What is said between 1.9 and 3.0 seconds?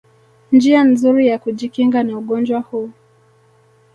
na ugonjwa huu